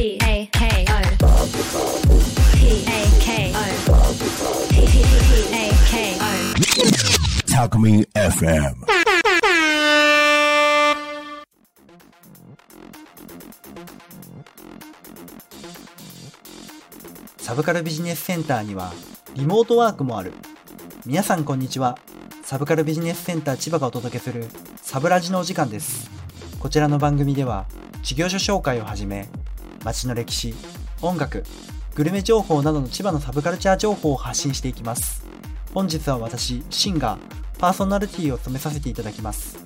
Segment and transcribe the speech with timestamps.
[0.00, 0.96] P A K O
[2.56, 3.60] P A K O
[4.70, 4.80] P
[5.52, 6.24] A K O
[7.44, 8.76] Talkme FM.
[17.36, 18.94] サブカルビジネスセンターには
[19.34, 20.32] リモートワークもある。
[21.04, 21.98] 皆さんこんにちは。
[22.42, 24.46] サブカルビジネスセンター千葉がお届けする
[24.76, 26.10] サブラジのお時間です。
[26.58, 27.66] こちらの番組では
[28.02, 29.28] 事業所紹介をはじめ、
[29.84, 30.54] 街の歴史、
[31.02, 31.44] 音楽、
[31.94, 35.24] グルメ情報などの千葉のサブカルチャー情報を発信していきます。
[35.72, 37.18] 本日は私、シンが
[37.58, 39.58] パーソナリティを務めさせていただきます。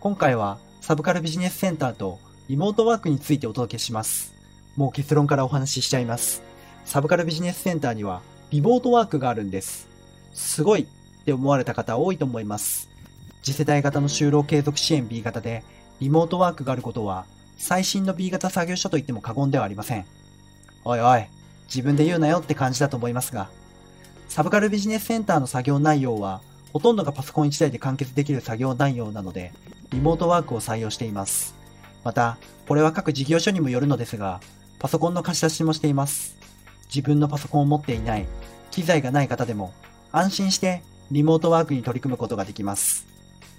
[0.00, 2.18] 今回はサブカルビジネスセンターと
[2.48, 4.41] リモートワークについてお届けします。
[4.76, 6.42] もう結論からお話ししちゃいます。
[6.84, 9.88] サブカルビジネスセンターにはリモートワークがあるんです。
[10.32, 12.88] すごいって思われた方多いと思います。
[13.42, 15.62] 次世代型の就労継続支援 B 型で
[16.00, 17.26] リモートワークがあることは
[17.58, 20.04] 最新の B 型作業所と言っても過言ではありません。
[20.84, 21.24] おいおい、
[21.66, 23.48] 自分で言うなよって感じだと思いますが、
[24.28, 26.40] サブカルビジネスセンターの作業内容は
[26.72, 29.52] ほとんどがパソコン1台で完結できる作業内容なので、
[29.92, 31.54] リモートワークを採用しています。
[32.02, 34.40] また、これは各事業所にもよるのですが、
[34.82, 36.36] パソコンの貸し出しもしています。
[36.92, 38.26] 自分のパソコンを持っていない、
[38.72, 39.72] 機材がない方でも、
[40.10, 43.06] 安心してリモートワークに取り組むことができます。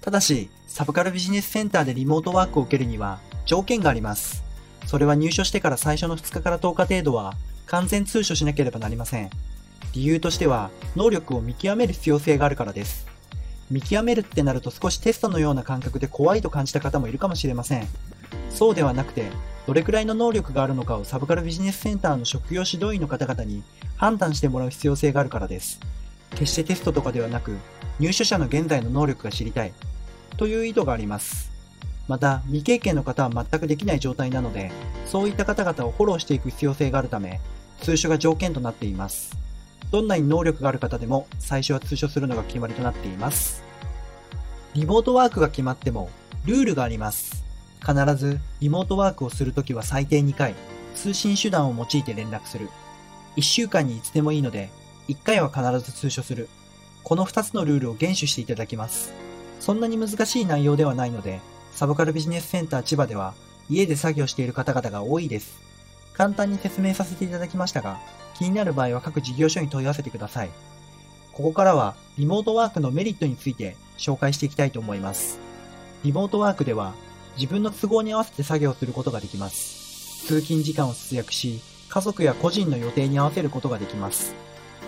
[0.00, 4.42] ただし、サブカルビジネスセンターでリモートワークを受けるには条件があります。
[4.88, 7.34] それは入所してから最初の2日から10日程度は
[7.66, 9.30] 完全通所しなければなりません。
[9.92, 13.06] 理由としては、能力を見極める必要性があるからです。
[13.70, 17.86] 見極めるってなると少しテストのような感覚で怖いと感じた方もいるかもしれません。
[18.50, 19.30] そうではなくて、
[19.66, 23.62] どれくらいの能力があるのかをサブカルビジネスセンターの職業指導員の方々に
[23.96, 25.80] 判断してもらう必要性があるからです。
[26.30, 27.56] 決してテストとかではなく、
[28.00, 29.72] 入所者の現在の能力が知りたい、
[30.36, 31.50] という意図があります。
[32.08, 34.72] また、未経験の方は全くできない状態なので、
[35.06, 37.40] そういった方々をフォローしていく必要性があるため、
[37.80, 39.36] 通所が条件となっています。
[39.92, 43.62] どんなに能力がある方でも最初は通所するのが決まりとなっています。
[44.74, 46.08] リモートワークが決まっても
[46.46, 47.44] ルールがあります。
[47.86, 50.54] 必ずリモートワークをするときは最低2回、
[50.94, 52.70] 通信手段を用いて連絡する。
[53.36, 54.70] 1週間にいつでもいいので、
[55.08, 56.48] 1回は必ず通所する。
[57.02, 59.12] この2つのルールを厳守していただきます。
[59.58, 61.40] そんなに難しい内容ではないので、
[61.72, 63.34] サブカルビジネスセンター千葉では
[63.68, 65.58] 家で作業している方々が多いです。
[66.12, 67.98] 簡単に説明させていただきましたが、
[68.34, 70.50] 気になる場合は各事業所に問い合わせてください。
[71.32, 75.38] ここからはリモートワークのメリットについて紹介していきたいと思います。
[76.04, 76.94] リモートワークでは
[77.36, 80.26] 自分の都合に合わせて作業することができます。
[80.26, 84.34] 通勤時間を節約し、家族や個人の予定に合わせることができます。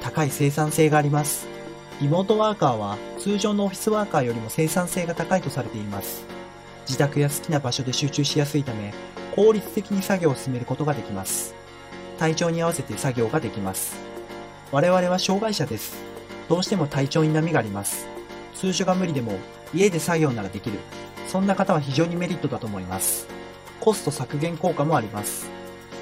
[0.00, 1.46] 高い生産性があります。
[2.00, 6.24] リモートワーカーは通常のオフィスワーカーよりも生産性が高いとされています。
[6.86, 8.92] 自宅や好きな場所で集中しやすいため、
[9.36, 11.54] 効率的に作業を進めることができます。
[12.18, 13.96] 体調に合わせて作業ができます。
[14.72, 15.94] 我々は障害者です。
[16.48, 18.06] どうしても体調に波があります。
[18.54, 19.38] 通所が無理でも
[19.72, 20.78] 家で作業ならできる。
[21.32, 23.26] そんな方は非常にメリットだと思います。
[23.80, 25.48] コスト削減効果もあります。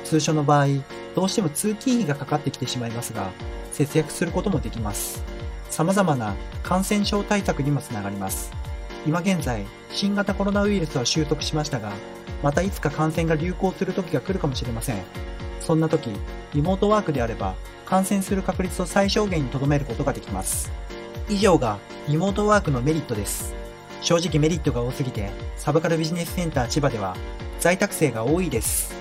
[0.02, 0.66] 通所の場合、
[1.14, 3.30] どうしても通勤費がかかってきてしまいますが、
[3.70, 5.22] 節約することもできます。
[5.70, 8.50] 様々な感染症対策にもつながります。
[9.06, 11.92] 今現在、新型コロナウイルスは収束しましたが、
[12.42, 15.04] またいつか感染が流行する時が来るかもしれません。
[15.60, 16.10] そんな時、
[16.54, 17.54] リモートワークであれば、
[17.86, 20.72] 感染する確率を最小限に留めることができます。
[21.28, 23.59] 以上がリモートワークのメリットです。
[24.00, 27.16] 正直メリットが多すぎて、サブカルビジネスセンター千葉では
[27.58, 28.94] 在宅生が多いです。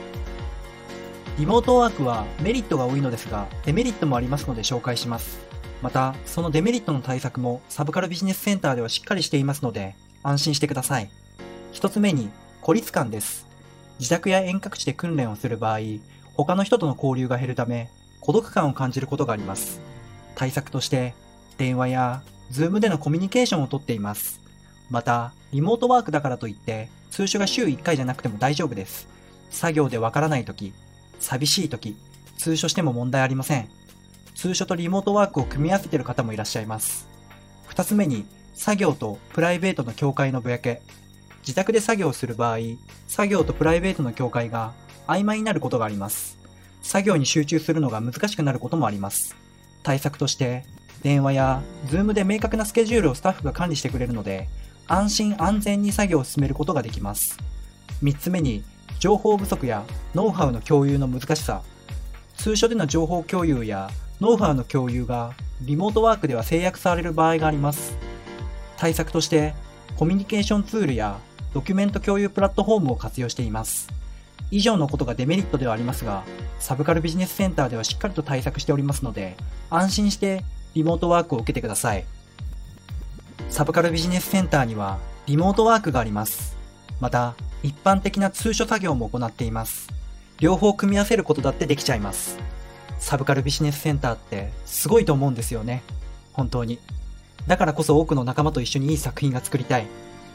[1.38, 5.40] リモートワークはメリットが多いのですが、デメリットもありますので紹介します。
[5.82, 11.10] また、そのデメリットの対策もサブカルビジネスセンターではしっかりしていますので、安心してください。
[11.72, 12.30] 一つ目に、
[12.60, 13.48] 孤立感です。
[14.00, 15.80] 自宅や遠隔地で訓練をする場合、
[16.34, 19.80] 他の人との交流が減るため、孤独感を感じることがあります。
[20.36, 21.14] 対策として、
[21.58, 24.49] 電話や、 Zoom でのコミュニケーションをとっています。
[24.90, 29.08] また、リモートワークだからといって、通所が週1回じゃなくても大丈夫です。
[29.50, 30.74] 作業でわからないとき、
[31.20, 31.96] 寂しいとき、
[32.38, 33.70] 通所しても問題ありません。
[34.36, 37.08] 通所とリモートワークを組み合わせている方もいらっしゃいます。
[37.68, 40.82] 二つ目に、作業とプライベートの境界のぼやけ。
[41.42, 42.58] 自宅で作業する場合、
[43.08, 44.74] 作業とプライベートの境界が
[45.08, 46.38] 曖昧になることがあります。
[46.82, 49.36] 作業に集中するのが難しくなることもあります。
[49.84, 50.66] 対策として、
[51.02, 54.50] 電話や Zoom で明確なスケジュールをスタッフが管理してくれるので、
[54.90, 57.38] 安心安全に作業を進めることができます。
[58.02, 58.64] 三つ目に、
[59.00, 61.62] 情報不足やノウハウの共有の難しさ。
[62.36, 63.90] 通所での情報共有や
[64.20, 67.98] ノウハウの共有がリモートワークでは制約される場合があります。
[68.78, 69.54] 対策として
[69.96, 71.20] コミュニケーションツールや
[71.54, 73.90] ドキュメント共有プラットフォームを活用しています。
[74.52, 76.24] 以上のことがデメリットではありますが、
[76.60, 79.38] サブカルビジネスセンターではしっかりと対策しておりますので、
[79.70, 80.44] 安心して
[80.74, 82.06] リモートワークを受けてください。
[83.48, 86.58] サブカルビジネスセンターにはリモートワークがあります。
[87.00, 89.90] また、一般的な通所作業も行っています。
[90.40, 92.38] 両方組み合わせることだってできちゃいます。
[93.00, 95.82] サブカルビジネスセンターってすごいと思うんですよね。
[96.34, 96.80] 本当に。
[97.48, 99.88] だからこそ多くの仲間と一緒にいい作品が作りたい。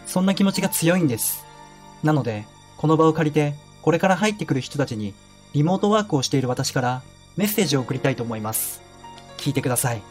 [0.06, 1.44] そんな気持ちが強いんです。
[2.02, 2.44] なので、
[2.76, 5.14] この場を借りて、これから入ってくる人たちに、
[5.52, 7.02] リモートワークをしている私から
[7.36, 8.82] メッセージを送りたいと思います。
[9.36, 10.02] 聞いてください。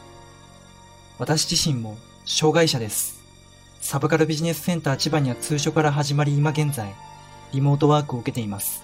[1.20, 3.22] 私自身も障害者です。
[3.82, 6.94] サブカルビジネスセンター千葉には通所から始まり今現在、
[7.52, 8.84] リモートワークを受けています。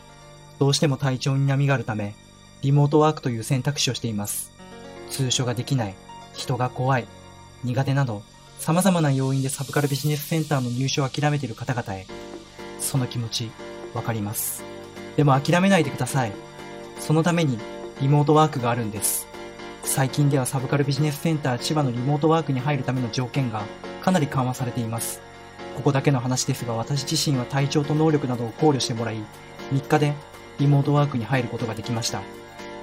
[0.60, 2.16] どうしても体調に波があるため、
[2.62, 4.52] リモートワークという選択肢をしています。
[5.10, 5.96] 通所ができない、
[6.34, 7.08] 人が怖い、
[7.64, 8.24] 苦手など、
[8.60, 12.08] 様々な要因でサブカルビジネスセンターの入所を諦めている方々へ、
[12.82, 13.52] その気持ち、
[13.94, 14.64] わかります。
[15.16, 16.34] でも諦めないでください。
[17.00, 17.58] そのために、
[18.02, 19.28] リモートワークがあるんです。
[19.84, 23.64] 最近ではサブカルビジネスセンター千葉のリモートワークに入るための条件が
[24.02, 25.22] かなり緩和されています。
[25.76, 29.18] ここだけの話ですが私自身は体調と能力などを考慮してもらい、
[29.74, 30.14] 3日で
[30.60, 32.22] リモートワークに入ることができました。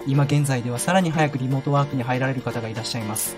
[0.06, 3.36] 今現在ではさらに早くリモートワークに入られる方がいらっしゃいます。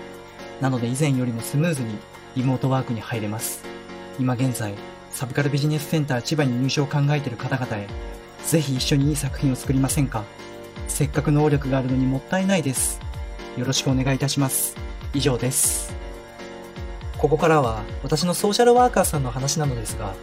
[0.61, 1.95] なので以前よりもスムーズに
[2.35, 3.63] リモートワークに入れます。
[4.19, 4.73] 今現在、
[5.11, 7.87] サブカルビジネスセンター千葉に入所を考えている方々へ、
[8.45, 10.23] ぜひ一緒にいい作品を作りませんか？
[10.87, 12.99] せっかく能力があるのにもったいないです。
[13.59, 14.77] よろしくお願いいたします。
[15.13, 15.93] 以上です。
[17.17, 20.13] ここからは私のソーシャルワーカーさんの話なのですが、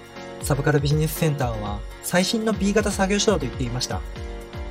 [0.43, 4.01] サブカルビジネスセンターは最新の B 型作業所だと言っていました。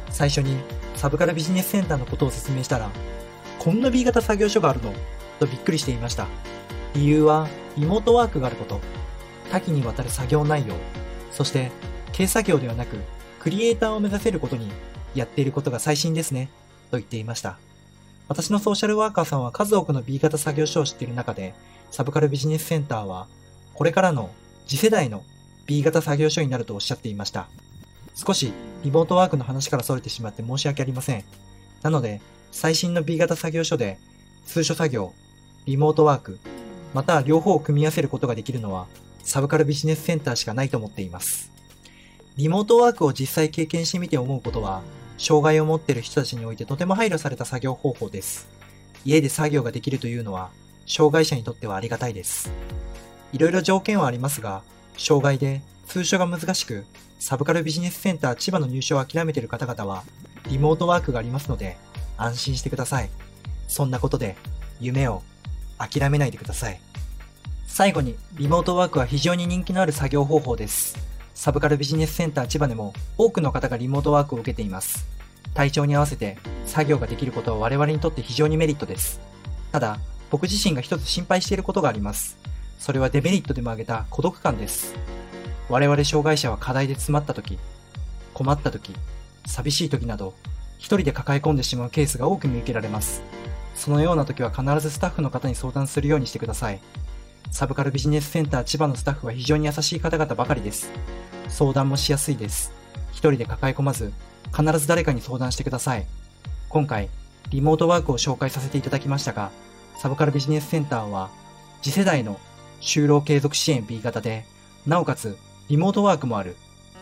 [0.09, 0.57] 最初に
[0.95, 2.89] サブカルビジネスセンターのことを説明したら、
[3.59, 4.93] こんな B 型作業所があるの？
[5.39, 6.25] とびっくりしていました。
[6.95, 7.47] 理由は
[7.77, 8.81] リモートワークがあること、
[9.51, 10.73] 多岐にわたる作業内容、
[11.31, 11.69] そして
[12.13, 12.97] 軽作業ではなく
[13.41, 14.71] クリエイターを目指せることに
[15.13, 16.49] やっていることが最新ですね、
[16.89, 17.59] と言っていました。
[18.27, 21.53] 私のソーシャルワーカーさんは数多くの B 型作業所を知っている中で、
[21.91, 23.27] サブカルビジネスセンターは、
[23.73, 24.31] これからの
[24.67, 25.23] 次世代の
[25.67, 27.47] B 型作業所になるとおっしゃっていました。
[28.15, 28.51] 少し
[28.83, 31.23] リモートワークの話から逸れてしまって申し訳ありません。
[31.83, 33.99] なので、最新の B 型作業所で、
[34.45, 35.13] 通所作業、
[35.65, 36.39] リモートワーク、
[36.93, 38.87] また両方を組み合わせることができるのは、
[39.23, 41.51] サブカルビジネスセンターしかないと思っています。
[42.37, 44.81] リモートワークを実際経験してみて思うことは、
[45.17, 48.47] 障害を持っている人たちにおいてとても配慮された作業方法です。
[49.05, 50.49] 家で作業ができるというのは、
[50.87, 52.51] 障害者にとってはありがたいです。
[53.33, 54.61] いろいろ条件はありますが、
[54.97, 56.85] 障害で通所が難しく、
[57.19, 60.03] サブカルビジネスセンター千葉の入所を諦めている方々は、
[60.49, 61.77] リモートワークがありますので、
[62.17, 63.09] 安心してください。
[63.67, 64.35] そんなことで、
[64.79, 65.23] 夢を
[65.77, 66.79] 諦めないでください。
[67.67, 70.97] 最後に、リモートワークは非常に人気のある作業方法です。
[71.35, 75.05] サブカルビジネスセンター千葉でも多くの方がリモートワークを受けています。
[75.53, 79.19] 体調に合わせて作業ができることは我々にとって非常にメリットです。
[79.71, 79.99] ただ、
[80.31, 82.37] 僕自身が一つ心配していることがあります。
[82.79, 84.95] それはデメリットでも挙げた孤独感です。
[85.69, 87.59] 我々障害者は課題で詰まった時、
[88.33, 88.95] 困った時、
[89.45, 90.33] 寂しい時など、
[90.77, 93.21] 一人で抱え込んでしまうケースが多く見受けられます。
[93.75, 96.79] そのような時は必ずスタッフの方に相談するようにしてください。
[97.51, 100.91] サブカルビジネスセンター千葉のスタッフは非常に優しい方々ばかりです。
[101.49, 102.71] 相談もしやすいです。
[103.11, 104.11] 一人で抱え込まず、
[104.55, 106.05] 必ず誰かに相談してください。
[106.69, 107.09] 今回、
[107.49, 109.51] リモートワークを紹介させていただきましたが、
[109.97, 111.29] サブカルビジネスセンターは、
[111.81, 112.39] 次世代の
[112.81, 114.45] 就労継続支援 B 型で、
[114.85, 115.37] なおかつ、
[115.69, 116.55] リモートワークもある。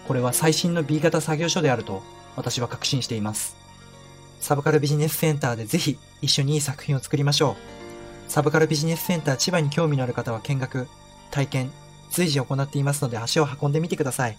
[0.07, 2.03] これは最新の B 型作業所であると、
[2.35, 3.55] 私は確信しています。
[4.39, 8.31] サブカルビジネスセンターでぜひ、一緒にいい作品を作りましょう。
[8.31, 10.87] サブカルビジネスセンター千葉に興味のある方は見学、
[11.31, 11.71] 体験、
[12.13, 14.37] 随時行っていますので足を運んでみてください。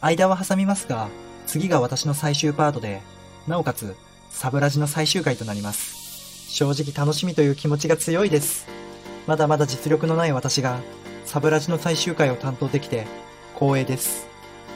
[0.00, 1.08] 間は挟みますが、
[1.46, 3.02] 次が私の最終パートで、
[3.46, 3.94] なおかつ、
[4.30, 6.50] サブラジの最終回となります。
[6.50, 8.66] 正直楽しみという気持ちが強いです。
[9.26, 10.80] まだまだ実力のない私が、
[11.26, 13.06] サブラジの最終回を担当できて、
[13.54, 14.26] 光栄です。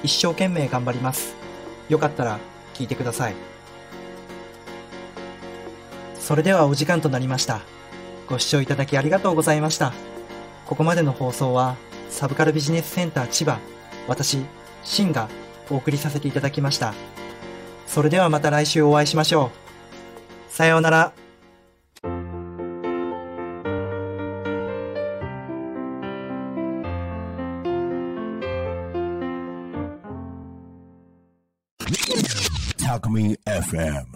[0.02, 1.35] 一生懸命頑張ります。
[1.88, 2.38] よかったら、
[2.75, 3.35] 聞いてください。
[6.21, 7.62] それではお時間となりました。
[8.28, 9.95] ご視聴いただきありがとうございました。
[10.66, 11.76] ここまでの放送は、
[12.12, 13.59] サブカルビジネスセンター千葉、
[14.07, 14.38] 私、
[14.85, 15.28] シンが
[15.71, 16.95] お送りさせていただきました。
[17.87, 19.50] それではまた来週お会いしましょ
[20.49, 20.52] う。
[20.52, 21.12] さようなら。
[32.78, 34.12] Talk Me FM.